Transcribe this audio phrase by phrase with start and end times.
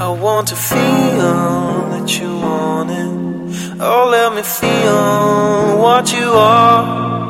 [0.00, 0.78] I want to feel
[1.90, 3.80] that you want it.
[3.80, 7.27] Oh, let me feel what you are.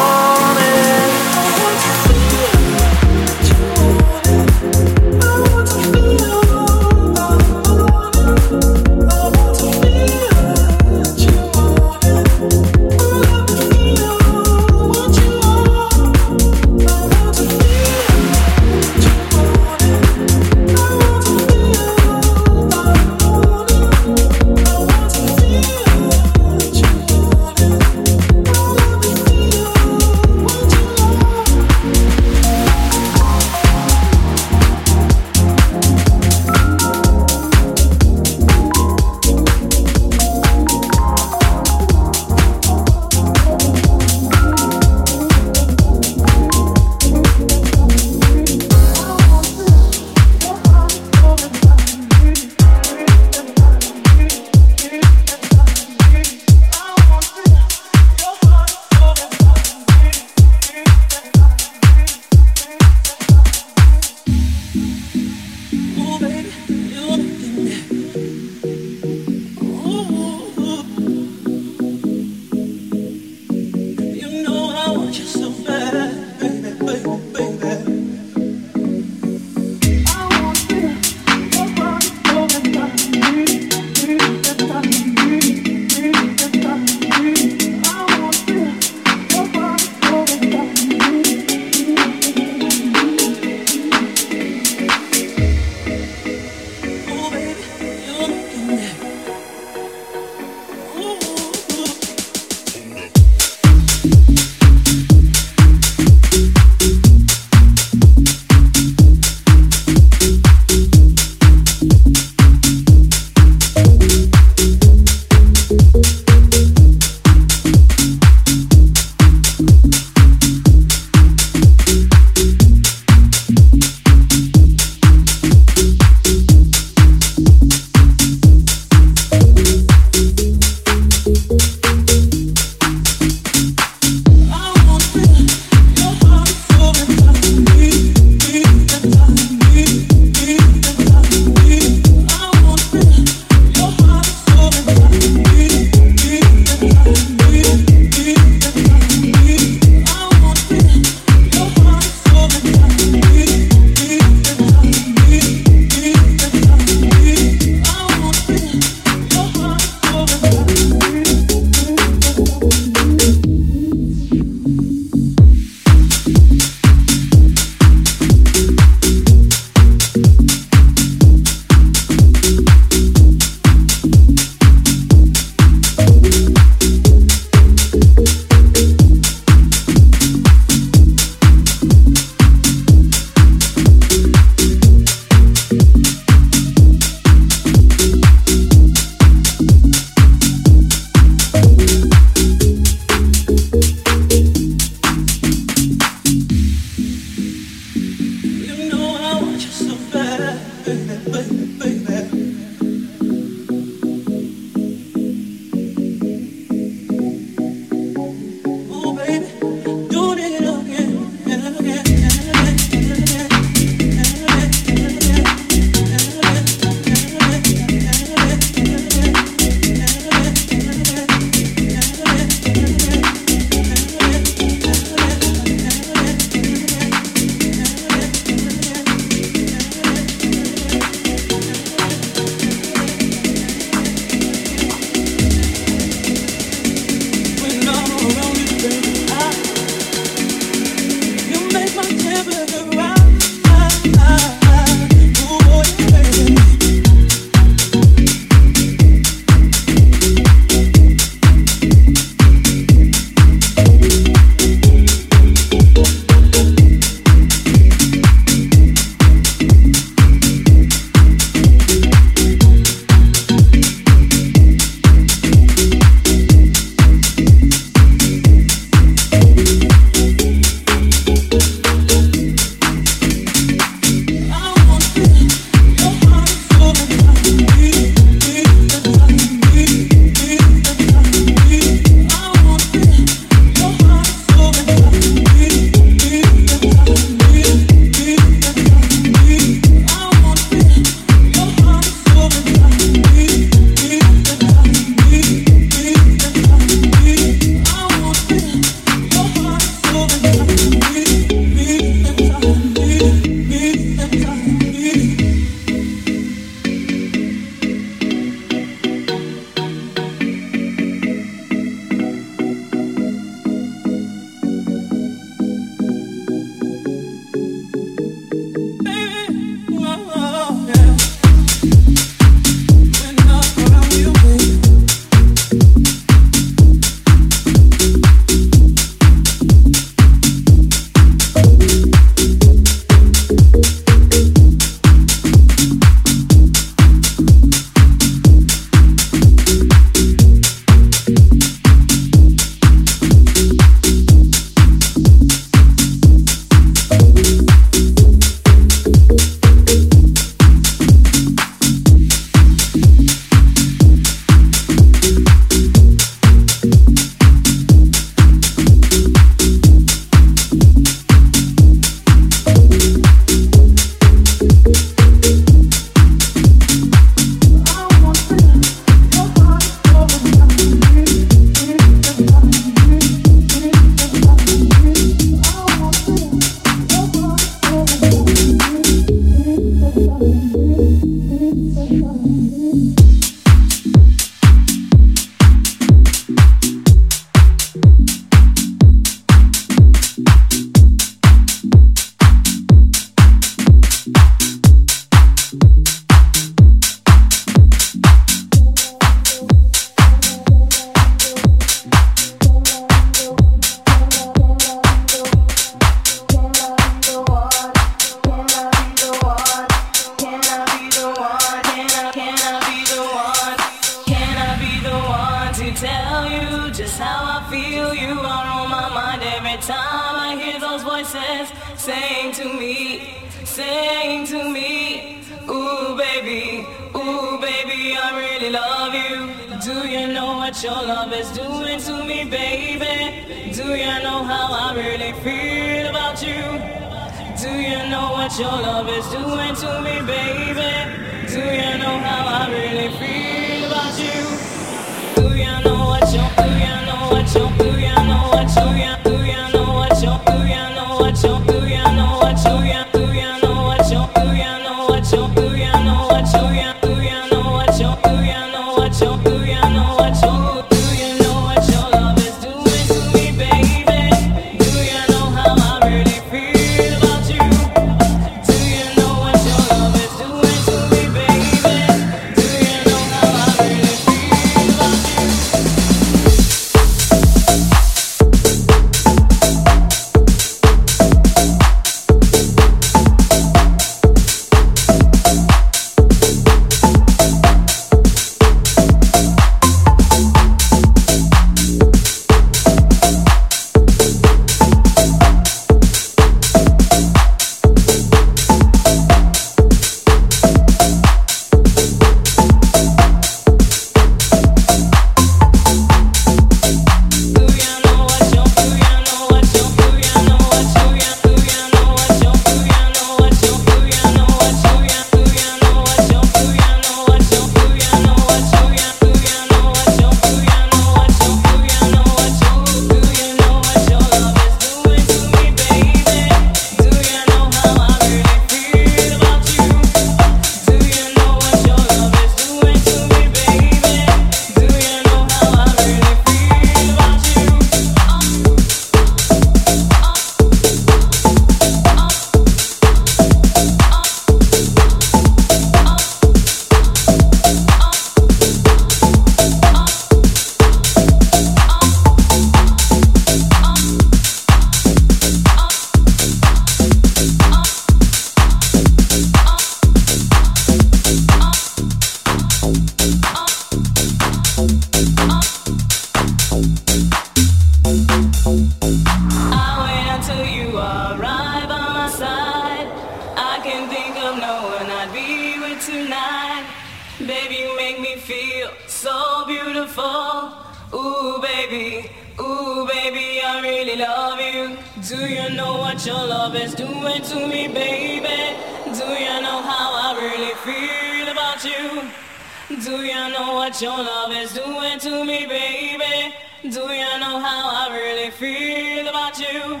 [584.12, 584.98] really love you.
[585.28, 588.76] Do you know what your love is doing to me, baby?
[589.04, 593.00] Do you know how I really feel about you?
[593.02, 596.54] Do you know what your love is doing to me, baby?
[596.82, 600.00] Do you know how I really feel about you?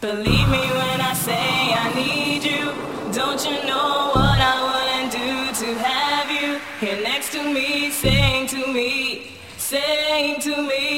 [0.00, 2.72] Believe me when I say I need you.
[3.12, 8.48] Don't you know what I wouldn't do to have you here next to me, saying
[8.48, 10.93] to me, saying to me.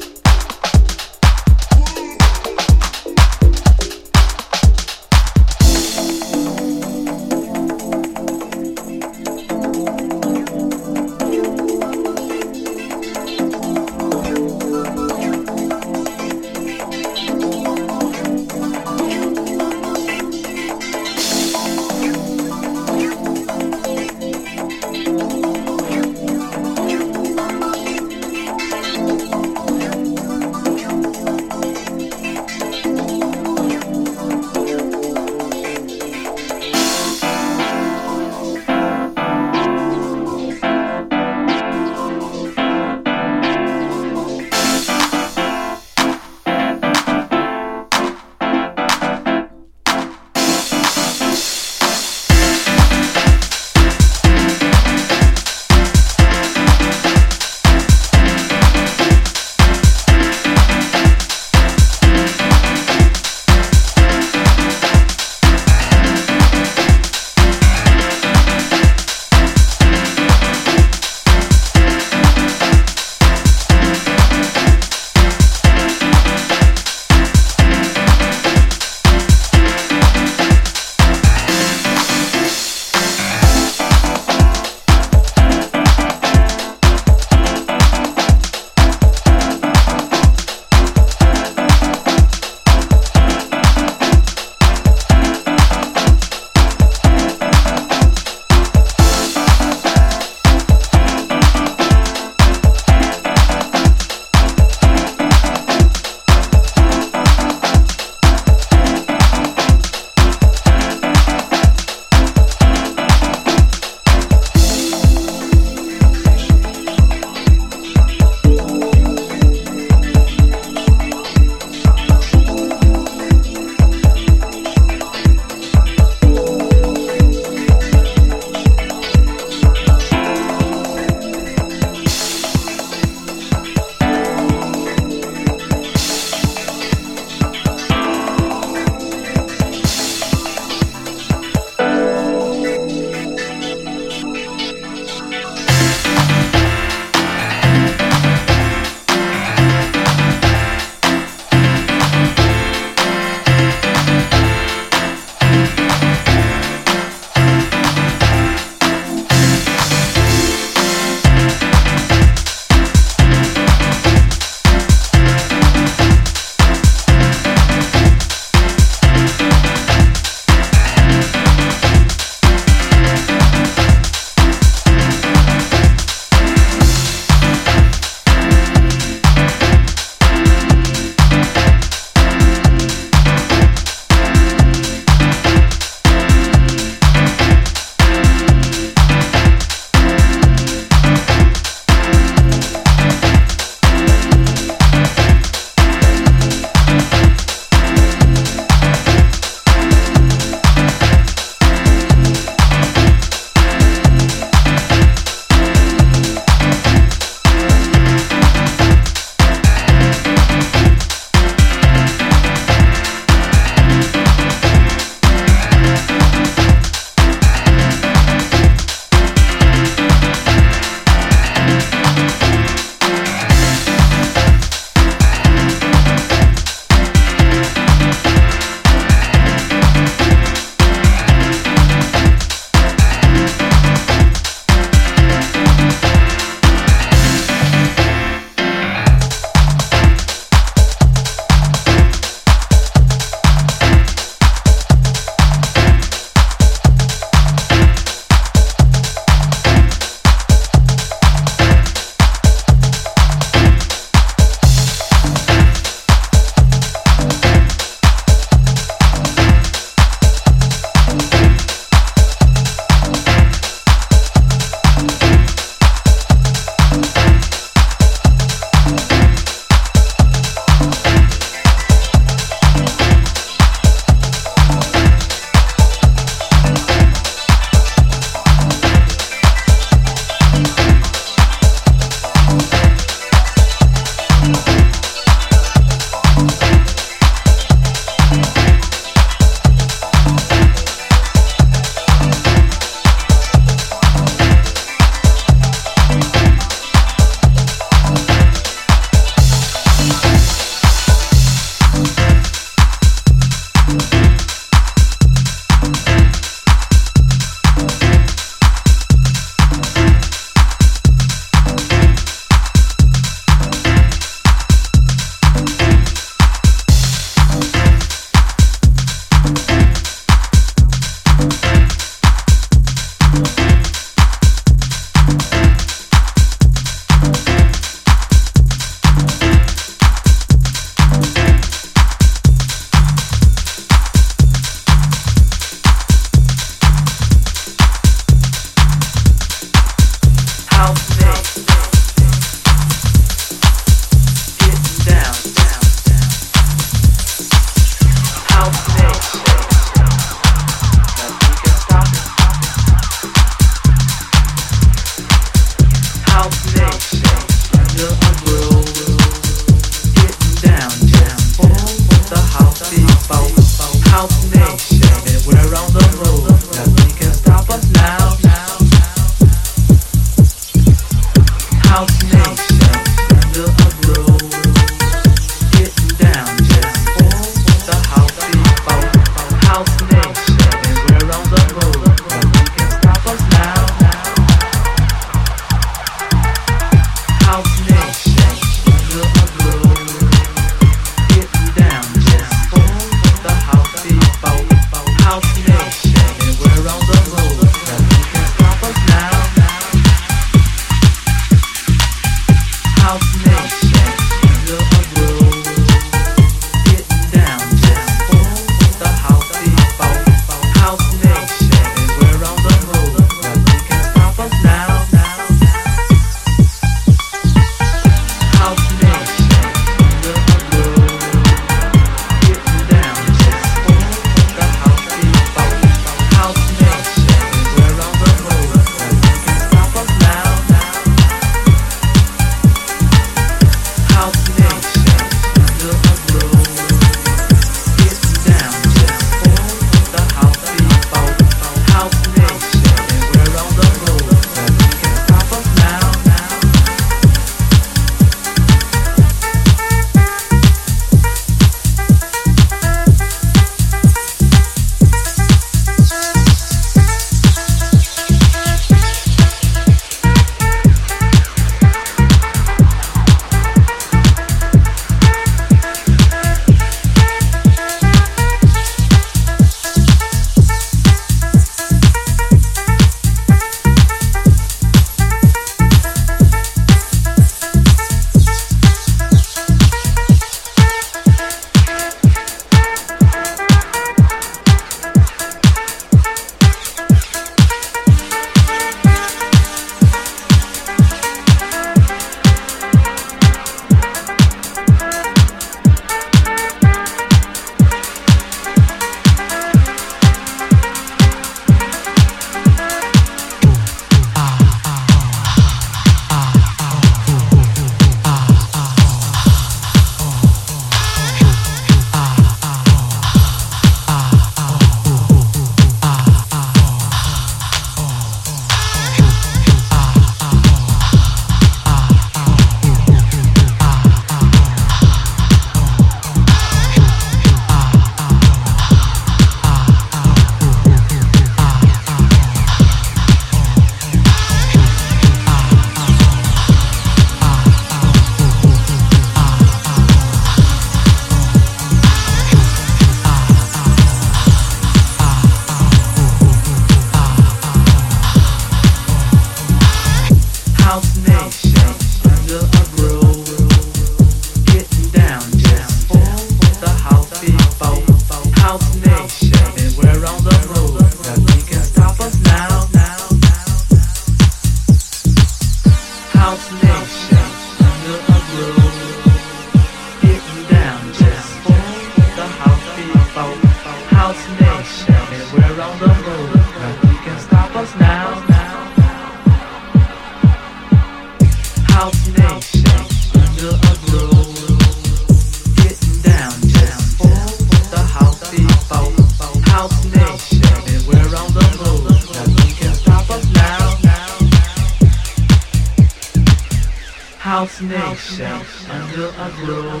[598.38, 600.00] myself under a glow.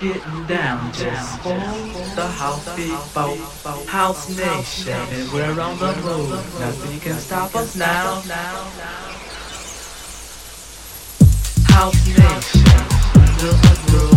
[0.00, 1.60] Getting down, just for
[2.16, 3.36] the house people,
[3.86, 6.30] house nation, and we're on the road.
[6.60, 8.22] Nothing can stop us now.
[11.68, 12.80] House nation
[13.20, 14.10] under a glow.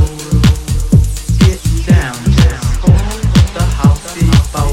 [1.40, 3.00] Getting down, just for
[3.54, 4.72] the house people,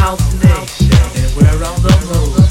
[0.00, 2.41] house nation, and we're on the road.